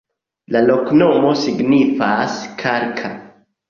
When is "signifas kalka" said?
1.43-3.17